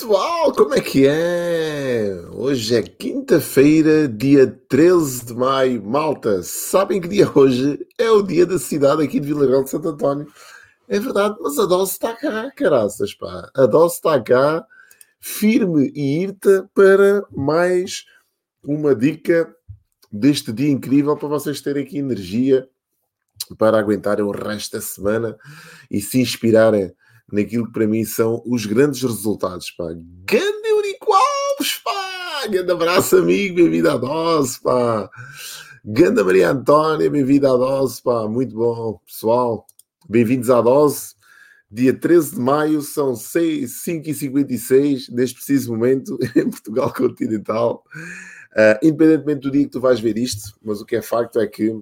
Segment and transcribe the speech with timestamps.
[0.00, 0.50] pessoal!
[0.54, 2.24] Como é que é?
[2.32, 5.82] Hoje é quinta-feira, dia 13 de maio.
[5.84, 9.68] Malta, sabem que dia hoje é o dia da cidade aqui de Vila Real de
[9.68, 10.26] Santo António.
[10.88, 13.50] É verdade, mas a dose está cá, caraças, pá.
[13.54, 14.64] A dose está cá,
[15.20, 18.06] firme e irta para mais
[18.64, 19.54] uma dica
[20.10, 22.66] deste dia incrível para vocês terem aqui energia
[23.58, 25.36] para aguentarem o resto da semana
[25.90, 26.90] e se inspirarem
[27.32, 29.70] naquilo que para mim são os grandes resultados.
[29.70, 29.86] Pá.
[30.24, 32.46] Grande Eurico Alves, pá!
[32.48, 35.10] Grande abraço, amigo, bem-vindo à dose, pá!
[35.84, 38.26] Ganda Maria Antónia, bem-vinda à dose, pá!
[38.28, 39.66] Muito bom, pessoal.
[40.08, 41.14] Bem-vindos à dose.
[41.70, 47.84] Dia 13 de maio, são 5h56, neste preciso momento, em Portugal continental.
[48.52, 51.46] Uh, independentemente do dia que tu vais ver isto, mas o que é facto é
[51.46, 51.80] que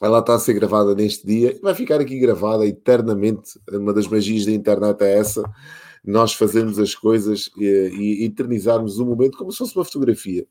[0.00, 3.58] ela está a ser gravada neste dia e vai ficar aqui gravada eternamente.
[3.72, 5.42] Uma das magias da internet é essa.
[6.04, 10.46] Nós fazermos as coisas e, e eternizarmos o momento como se fosse uma fotografia.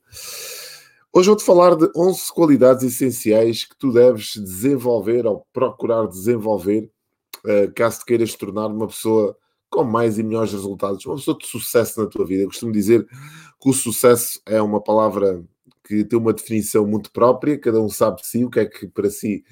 [1.14, 6.92] Hoje vou-te falar de 11 qualidades essenciais que tu deves desenvolver ou procurar desenvolver
[7.45, 9.36] uh, caso te queiras tornar uma pessoa
[9.70, 12.44] com mais e melhores resultados, uma pessoa de sucesso na tua vida.
[12.44, 15.44] Eu costumo dizer que o sucesso é uma palavra
[15.88, 18.88] que tem uma definição muito própria, cada um sabe de si o que é que
[18.88, 19.43] para si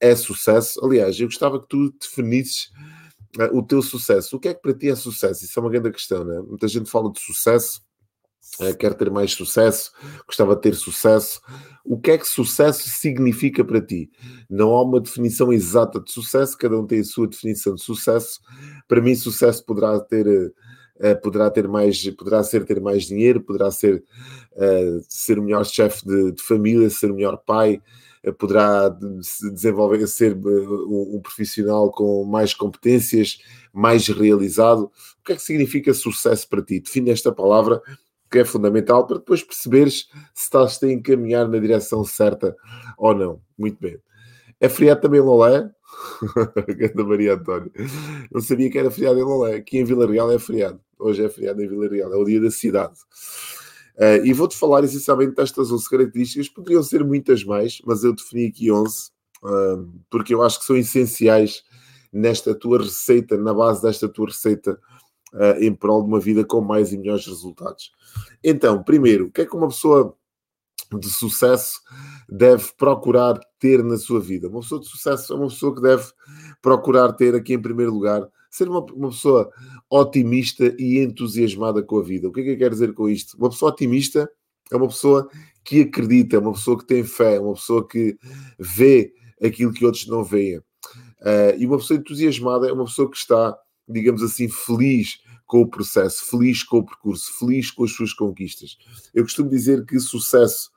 [0.00, 0.84] é sucesso.
[0.84, 2.70] Aliás, eu gostava que tu definisses
[3.38, 4.36] uh, o teu sucesso.
[4.36, 5.44] O que é que para ti é sucesso?
[5.44, 6.40] Isso é uma grande questão, né?
[6.40, 7.80] Muita gente fala de sucesso,
[8.60, 9.92] uh, quer ter mais sucesso,
[10.26, 11.40] gostava de ter sucesso.
[11.84, 14.10] O que é que sucesso significa para ti?
[14.50, 18.40] Não há uma definição exata de sucesso, cada um tem a sua definição de sucesso.
[18.88, 20.26] Para mim, sucesso poderá ter.
[20.96, 24.04] Uh, poderá ter mais, poderá ser ter mais dinheiro, poderá ser
[24.52, 27.82] uh, ser o melhor chefe de, de, família, ser o melhor pai,
[28.24, 33.38] uh, poderá se desenvolver, ser um, um, profissional com mais competências,
[33.72, 34.84] mais realizado.
[35.20, 36.78] O que é que significa sucesso para ti?
[36.78, 37.82] Define esta palavra
[38.30, 42.56] que é fundamental para depois perceberes se estás a encaminhar na direção certa
[42.96, 43.40] ou não.
[43.56, 43.98] Muito bem.
[44.64, 45.70] É feriado também em Lolé?
[46.78, 47.70] Ganda Maria António.
[48.32, 49.56] Não sabia que era feriado em Lolé.
[49.56, 50.80] Aqui em Vila Real é feriado.
[50.98, 52.10] Hoje é feriado em Vila Real.
[52.14, 52.94] É o dia da cidade.
[53.98, 56.48] Uh, e vou-te falar essencialmente destas 11 características.
[56.48, 59.10] Poderiam ser muitas mais, mas eu defini aqui 11,
[59.42, 61.62] uh, porque eu acho que são essenciais
[62.10, 64.80] nesta tua receita, na base desta tua receita,
[65.34, 67.92] uh, em prol de uma vida com mais e melhores resultados.
[68.42, 70.16] Então, primeiro, o que é que uma pessoa
[70.98, 71.80] de sucesso
[72.28, 74.48] deve procurar ter na sua vida.
[74.48, 76.04] Uma pessoa de sucesso é uma pessoa que deve
[76.60, 79.50] procurar ter aqui em primeiro lugar, ser uma, uma pessoa
[79.90, 82.28] otimista e entusiasmada com a vida.
[82.28, 83.36] O que é que eu quero dizer com isto?
[83.36, 84.30] Uma pessoa otimista
[84.70, 85.28] é uma pessoa
[85.64, 88.16] que acredita, é uma pessoa que tem fé, é uma pessoa que
[88.58, 89.12] vê
[89.42, 90.58] aquilo que outros não veem.
[90.58, 93.56] Uh, e uma pessoa entusiasmada é uma pessoa que está,
[93.88, 98.76] digamos assim, feliz com o processo, feliz com o percurso, feliz com as suas conquistas.
[99.14, 100.70] Eu costumo dizer que sucesso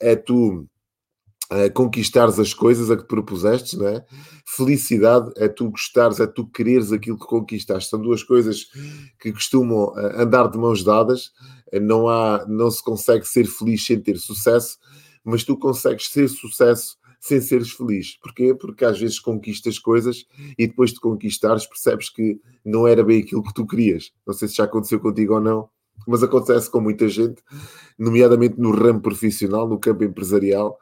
[0.00, 0.68] é tu
[1.50, 4.04] uh, conquistares as coisas a que te propusestes, não é?
[4.46, 7.90] Felicidade é tu gostares, é tu quereres aquilo que conquistaste.
[7.90, 8.66] São duas coisas
[9.18, 11.32] que costumam uh, andar de mãos dadas.
[11.72, 14.76] Não, há, não se consegue ser feliz sem ter sucesso,
[15.24, 18.18] mas tu consegues ser sucesso sem seres feliz.
[18.20, 18.54] Porquê?
[18.54, 20.24] Porque às vezes conquistas coisas
[20.58, 24.10] e depois de conquistares percebes que não era bem aquilo que tu querias.
[24.26, 25.68] Não sei se já aconteceu contigo ou não,
[26.06, 27.42] mas acontece com muita gente,
[27.98, 30.78] nomeadamente no ramo profissional, no campo empresarial,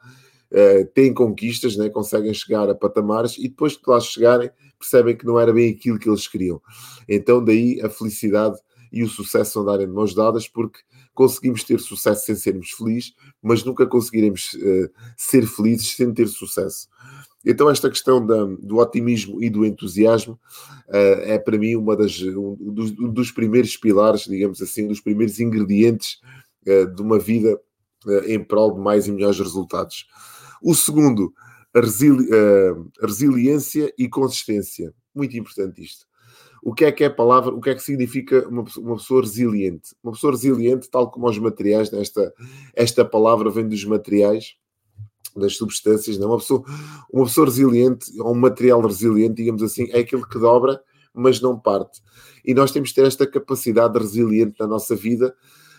[0.51, 4.49] uh, têm conquistas, né, conseguem chegar a patamares e depois que lá chegarem
[4.79, 6.61] percebem que não era bem aquilo que eles queriam.
[7.07, 8.57] Então daí a felicidade
[8.91, 10.79] e o sucesso andarem de mãos dadas porque
[11.13, 16.87] conseguimos ter sucesso sem sermos felizes, mas nunca conseguiremos uh, ser felizes sem ter sucesso.
[17.45, 20.33] Então, esta questão da, do otimismo e do entusiasmo
[20.89, 24.99] uh, é para mim uma das, um dos, um dos, primeiros pilares, digamos assim, dos
[24.99, 26.19] primeiros ingredientes
[26.67, 27.59] uh, de uma vida
[28.05, 30.05] uh, em prol de mais e melhores resultados.
[30.61, 31.33] O segundo,
[31.73, 32.27] a, resili
[33.01, 34.93] resiliência e consistência.
[35.15, 36.09] Muito importante isto.
[36.61, 39.21] O que é que é a palavra, o que é que significa uma, uma pessoa
[39.21, 39.95] resiliente?
[40.03, 42.33] Uma pessoa resiliente, tal como os materiais, nesta,
[42.75, 44.55] esta palavra vem dos materiais,
[45.35, 46.29] das substâncias, não?
[46.29, 46.63] Uma, pessoa,
[47.11, 50.81] uma pessoa resiliente, ou um material resiliente, digamos assim, é aquilo que dobra,
[51.13, 52.01] mas não parte.
[52.45, 55.35] E nós temos de ter esta capacidade resiliente na nossa vida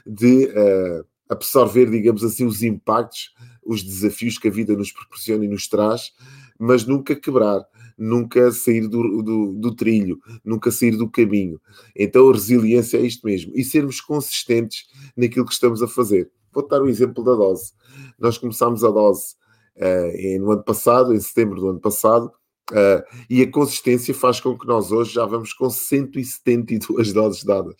[0.06, 3.32] de uh, absorver, digamos assim, os impactos,
[3.64, 6.12] os desafios que a vida nos proporciona e nos traz,
[6.58, 7.64] mas nunca quebrar,
[7.96, 11.60] nunca sair do, do, do trilho, nunca sair do caminho.
[11.96, 13.52] Então a resiliência é isto mesmo.
[13.54, 16.30] E sermos consistentes naquilo que estamos a fazer.
[16.52, 17.72] Vou dar o exemplo da dose.
[18.18, 19.34] Nós começámos a dose
[19.76, 22.32] uh, no ano passado, em setembro do ano passado,
[22.70, 27.74] Uh, e a consistência faz com que nós hoje já vamos com 172 doses dadas.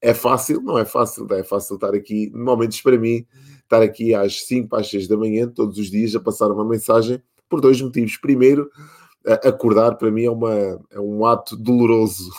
[0.00, 0.62] É fácil?
[0.62, 1.26] Não é fácil.
[1.32, 3.26] É fácil estar aqui, momentos para mim,
[3.62, 7.20] estar aqui às 5, às 6 da manhã, todos os dias, a passar uma mensagem,
[7.48, 8.16] por dois motivos.
[8.16, 8.70] Primeiro,
[9.26, 12.30] acordar para mim é, uma, é um ato doloroso.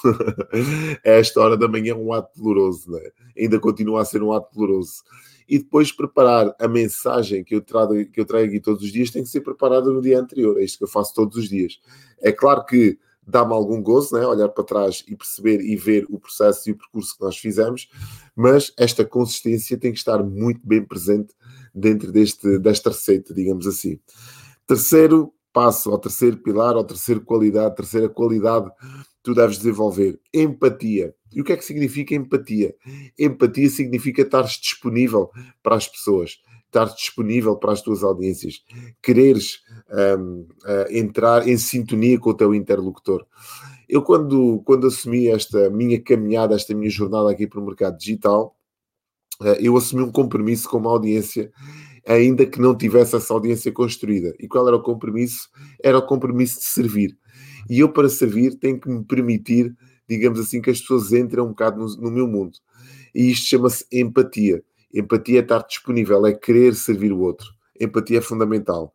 [1.03, 3.01] esta hora da manhã é um ato doloroso, né?
[3.37, 5.03] ainda continua a ser um ato doloroso.
[5.47, 9.11] E depois preparar a mensagem que eu, trago, que eu trago aqui todos os dias
[9.11, 10.59] tem que ser preparada no dia anterior.
[10.59, 11.79] É isto que eu faço todos os dias.
[12.21, 12.97] É claro que
[13.27, 14.25] dá-me algum gozo, né?
[14.25, 17.89] olhar para trás e perceber e ver o processo e o percurso que nós fizemos,
[18.35, 21.33] mas esta consistência tem que estar muito bem presente
[21.73, 23.99] dentro deste, desta receita, digamos assim.
[24.67, 28.69] Terceiro passo, ao terceiro pilar, ao terceiro qualidade, terceira qualidade
[29.23, 31.15] tu deves desenvolver, empatia.
[31.35, 32.73] E o que é que significa empatia?
[33.19, 35.29] Empatia significa estar disponível
[35.61, 38.63] para as pessoas, estar disponível para as tuas audiências,
[39.01, 39.59] quereres
[40.17, 43.25] um, uh, entrar em sintonia com o teu interlocutor.
[43.87, 48.55] Eu, quando, quando assumi esta minha caminhada, esta minha jornada aqui para o mercado digital,
[49.41, 51.51] uh, eu assumi um compromisso com uma audiência
[52.07, 54.33] ainda que não tivesse essa audiência construída.
[54.39, 55.49] E qual era o compromisso?
[55.83, 57.17] Era o compromisso de servir.
[57.69, 59.75] E eu, para servir, tenho que me permitir,
[60.07, 62.57] digamos assim, que as pessoas entrem um bocado no, no meu mundo.
[63.13, 64.63] E isto chama-se empatia.
[64.93, 67.47] Empatia é estar disponível, é querer servir o outro.
[67.79, 68.93] Empatia é fundamental.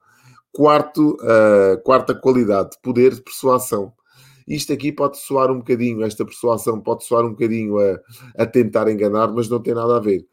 [0.52, 3.92] Quarto, uh, quarta qualidade, poder de persuasão.
[4.48, 8.00] Isto aqui pode soar um bocadinho, esta persuasão pode soar um bocadinho a,
[8.36, 10.26] a tentar enganar, mas não tem nada a ver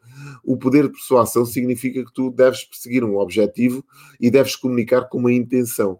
[0.44, 3.84] o poder de persuasão significa que tu deves perseguir um objetivo
[4.20, 5.98] e deves comunicar com uma intenção.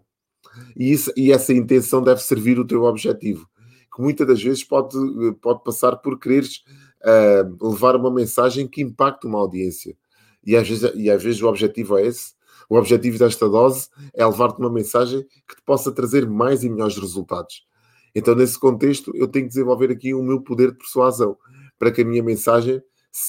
[0.75, 3.47] E, isso, e essa intenção deve servir o teu objetivo.
[3.93, 4.97] Que muitas das vezes pode,
[5.41, 6.63] pode passar por quereres
[7.01, 9.97] uh, levar uma mensagem que impacte uma audiência.
[10.45, 12.33] E às, vezes, e às vezes o objetivo é esse.
[12.69, 16.97] O objetivo desta dose é levar-te uma mensagem que te possa trazer mais e melhores
[16.97, 17.67] resultados.
[18.13, 21.37] Então, nesse contexto, eu tenho que desenvolver aqui o meu poder de persuasão
[21.77, 22.81] para que a minha mensagem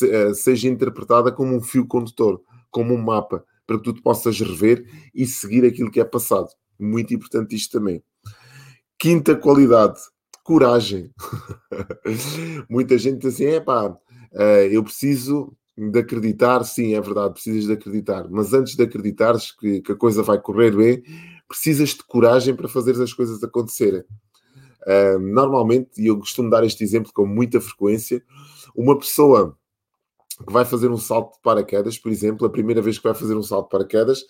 [0.02, 4.38] eh, seja interpretada como um fio condutor, como um mapa, para que tu te possas
[4.40, 4.84] rever
[5.14, 6.48] e seguir aquilo que é passado.
[6.78, 8.02] Muito importante isto também.
[8.98, 9.98] Quinta qualidade,
[10.50, 11.12] coragem.
[12.68, 13.96] Muita gente diz assim: é pá,
[14.34, 19.52] eh, eu preciso de acreditar, sim, é verdade, precisas de acreditar, mas antes de acreditares
[19.52, 21.04] que, que a coisa vai correr bem,
[21.48, 24.02] precisas de coragem para fazer as coisas acontecerem.
[25.20, 28.22] Normalmente, e eu costumo dar este exemplo com muita frequência,
[28.74, 29.56] uma pessoa
[30.46, 33.36] que vai fazer um salto de paraquedas, por exemplo, a primeira vez que vai fazer
[33.36, 34.24] um salto de paraquedas,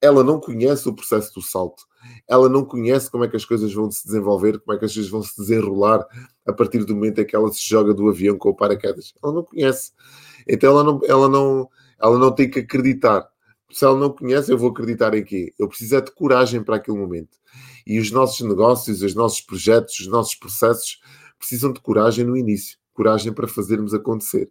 [0.00, 1.84] ela não conhece o processo do salto.
[2.26, 4.94] Ela não conhece como é que as coisas vão se desenvolver, como é que as
[4.94, 6.06] coisas vão se desenrolar
[6.46, 9.12] a partir do momento em que ela se joga do avião com o paraquedas.
[9.22, 9.92] Ela não conhece.
[10.48, 11.68] Então ela não, ela não,
[12.00, 13.28] ela não tem que acreditar.
[13.70, 15.52] Se ela não conhece, eu vou acreditar em quê?
[15.58, 17.38] Eu preciso é de coragem para aquele momento.
[17.86, 21.00] E os nossos negócios, os nossos projetos, os nossos processos
[21.38, 24.50] precisam de coragem no início coragem para fazermos acontecer.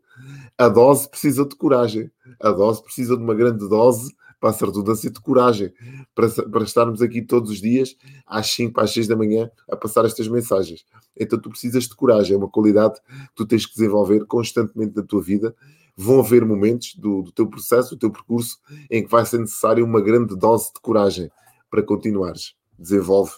[0.57, 2.09] A dose precisa de coragem.
[2.39, 5.71] A dose precisa de uma grande dose, para a redundância, de coragem,
[6.15, 10.03] para, para estarmos aqui todos os dias, às 5, às 6 da manhã, a passar
[10.05, 10.83] estas mensagens.
[11.15, 15.03] Então tu precisas de coragem, é uma qualidade que tu tens que desenvolver constantemente na
[15.03, 15.53] tua vida.
[15.95, 18.57] Vão haver momentos do, do teu processo, do teu percurso,
[18.89, 21.29] em que vai ser necessária uma grande dose de coragem
[21.69, 22.55] para continuares.
[22.79, 23.33] Desenvolve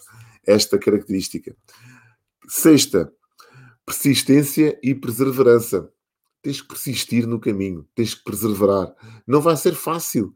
[0.46, 1.54] esta característica.
[2.48, 3.12] Sexta,
[3.84, 5.90] persistência e perseverança.
[6.42, 8.92] Tens que persistir no caminho, tens que perseverar.
[9.26, 10.34] Não vai ser fácil,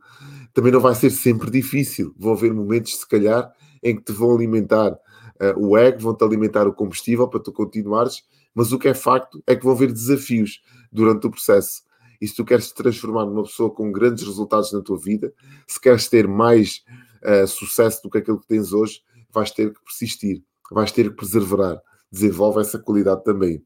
[0.55, 2.15] também não vai ser sempre difícil.
[2.17, 6.67] Vão haver momentos, se calhar, em que te vão alimentar uh, o ego, vão-te alimentar
[6.67, 8.23] o combustível para tu continuares,
[8.55, 10.63] mas o que é facto é que vão haver desafios
[10.93, 11.83] durante o processo.
[12.21, 15.33] E se tu queres te transformar numa pessoa com grandes resultados na tua vida,
[15.67, 16.85] se queres ter mais
[17.23, 21.17] uh, sucesso do que aquilo que tens hoje, vais ter que persistir, vais ter que
[21.17, 23.63] perseverar desenvolve essa qualidade também.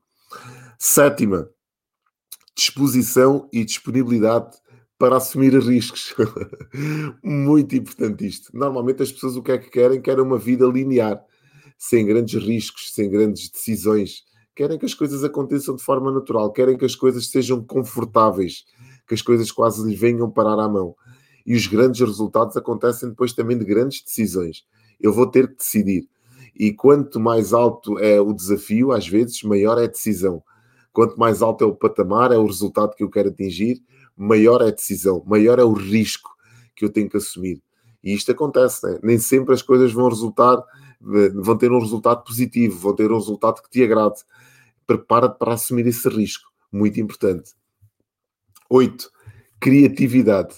[0.79, 1.49] Sétima,
[2.55, 4.57] disposição e disponibilidade
[4.99, 6.15] para assumir riscos.
[7.25, 8.51] Muito importante isto.
[8.55, 10.01] Normalmente as pessoas o que é que querem?
[10.01, 11.25] Querem uma vida linear,
[11.79, 14.25] sem grandes riscos, sem grandes decisões.
[14.55, 18.67] Querem que as coisas aconteçam de forma natural, querem que as coisas sejam confortáveis,
[19.09, 20.95] que as coisas quase lhes venham parar à mão.
[21.47, 24.67] E os grandes resultados acontecem depois também de grandes decisões.
[25.01, 26.07] Eu vou ter que decidir
[26.54, 30.42] e quanto mais alto é o desafio, às vezes, maior é a decisão.
[30.92, 33.83] Quanto mais alto é o patamar, é o resultado que eu quero atingir,
[34.16, 36.30] maior é a decisão, maior é o risco
[36.75, 37.62] que eu tenho que assumir.
[38.02, 38.99] E isto acontece, né?
[39.02, 40.62] nem sempre as coisas vão resultar,
[41.00, 44.23] vão ter um resultado positivo, vão ter um resultado que te agrade.
[44.87, 47.52] Prepara-te para assumir esse risco, muito importante.
[48.69, 49.11] Oito,
[49.61, 50.54] criatividade.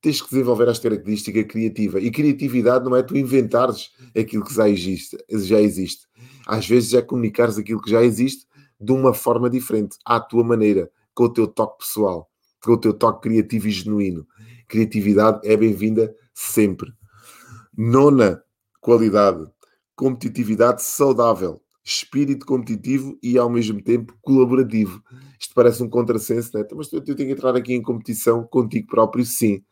[0.00, 2.00] Tens que desenvolver esta característica criativa.
[2.00, 5.16] E criatividade não é tu inventares aquilo que já existe.
[5.30, 6.06] Já existe.
[6.46, 8.46] Às vezes é comunicares aquilo que já existe
[8.80, 12.30] de uma forma diferente, à tua maneira, com o teu toque pessoal,
[12.64, 14.26] com o teu toque criativo e genuíno.
[14.66, 16.90] Criatividade é bem-vinda sempre.
[17.76, 18.42] Nona
[18.80, 19.46] qualidade,
[19.94, 25.02] competitividade saudável, espírito competitivo e ao mesmo tempo colaborativo.
[25.38, 26.64] Isto parece um contrassenso, né?
[26.74, 29.62] Mas eu tenho que entrar aqui em competição contigo próprio, sim.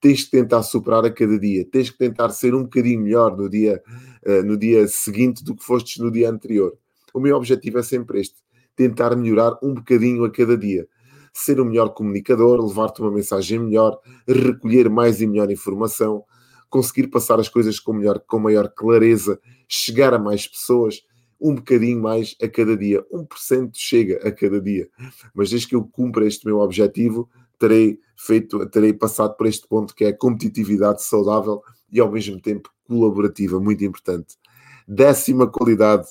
[0.00, 3.48] Tens que tentar superar a cada dia, tens que tentar ser um bocadinho melhor no
[3.48, 3.82] dia,
[4.26, 6.76] uh, no dia seguinte do que fostes no dia anterior.
[7.12, 8.36] O meu objetivo é sempre este:
[8.76, 10.86] tentar melhorar um bocadinho a cada dia.
[11.32, 16.24] Ser um melhor comunicador, levar-te uma mensagem melhor, recolher mais e melhor informação,
[16.68, 21.02] conseguir passar as coisas com, melhor, com maior clareza, chegar a mais pessoas,
[21.40, 23.04] um bocadinho mais a cada dia.
[23.12, 24.88] 1% chega a cada dia.
[25.34, 27.28] Mas desde que eu cumpra este meu objetivo,
[27.60, 31.62] terei feito, terei passado por este ponto que é a competitividade saudável
[31.92, 34.36] e ao mesmo tempo colaborativa, muito importante.
[34.88, 36.08] Décima qualidade,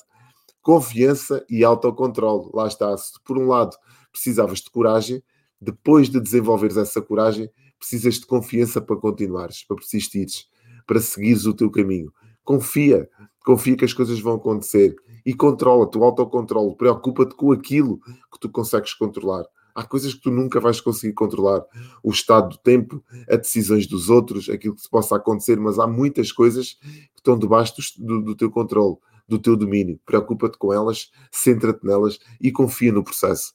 [0.62, 2.48] confiança e autocontrole.
[2.54, 2.96] Lá está.
[2.96, 3.76] Se por um lado
[4.12, 5.22] precisavas de coragem,
[5.60, 10.46] depois de desenvolveres essa coragem, precisas de confiança para continuares, para persistires,
[10.86, 12.12] para seguires o teu caminho.
[12.44, 13.08] Confia,
[13.44, 14.94] confia que as coisas vão acontecer
[15.26, 17.98] e controla-te, o autocontrole, preocupa-te com aquilo
[18.32, 19.44] que tu consegues controlar.
[19.80, 21.64] Há coisas que tu nunca vais conseguir controlar.
[22.02, 26.30] O estado do tempo, as decisões dos outros, aquilo que possa acontecer, mas há muitas
[26.30, 28.96] coisas que estão debaixo do, do teu controle,
[29.26, 29.98] do teu domínio.
[30.04, 33.54] Preocupa-te com elas, centra-te nelas e confia no processo.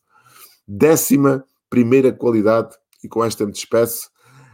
[0.68, 4.10] Décima primeira qualidade, e com esta me despeço,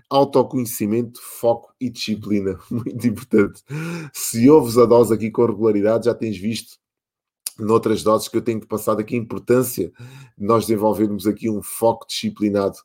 [0.09, 2.59] autoconhecimento, foco e disciplina.
[2.69, 3.63] Muito importante.
[4.13, 6.80] Se ouves a dose aqui com regularidade, já tens visto
[7.59, 9.91] noutras doses que eu tenho passado aqui a importância
[10.37, 12.77] de nós desenvolvermos aqui um foco disciplinado.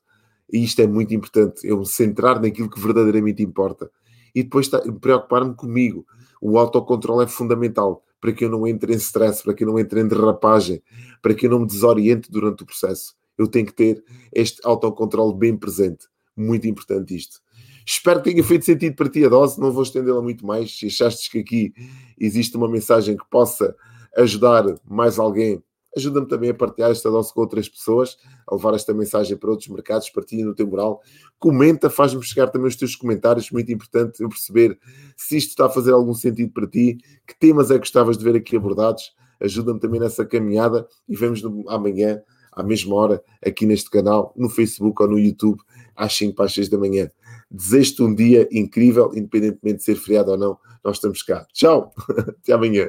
[0.53, 3.91] E isto é muito importante, eu me centrar naquilo que verdadeiramente importa.
[4.35, 4.69] E depois
[5.01, 6.07] preocupar-me comigo.
[6.41, 9.79] O autocontrole é fundamental para que eu não entre em stress, para que eu não
[9.79, 10.83] entre em derrapagem,
[11.23, 13.15] para que eu não me desoriente durante o processo.
[13.37, 16.07] Eu tenho que ter este autocontrole bem presente.
[16.37, 17.41] Muito importante isto.
[17.85, 19.61] Espero que tenha feito sentido para ti a dose.
[19.61, 20.77] Não vou estendê-la muito mais.
[20.77, 21.73] Se achaste que aqui
[22.19, 23.77] existe uma mensagem que possa
[24.17, 25.63] ajudar mais alguém,
[25.97, 29.69] ajuda-me também a partilhar esta dose com outras pessoas, a levar esta mensagem para outros
[29.69, 31.01] mercados, partilha no teu moral,
[31.39, 34.79] comenta, faz-me chegar também os teus comentários, muito importante eu perceber
[35.17, 38.25] se isto está a fazer algum sentido para ti, que temas é que gostavas de
[38.25, 42.21] ver aqui abordados, ajuda-me também nessa caminhada e vemos amanhã,
[42.53, 45.61] à mesma hora, aqui neste canal, no Facebook ou no YouTube,
[45.95, 47.11] às 5 para as 6 da manhã.
[47.51, 51.47] Desejo-te um dia incrível, independentemente de ser feriado ou não, nós estamos cá.
[51.53, 52.89] Tchau, até amanhã.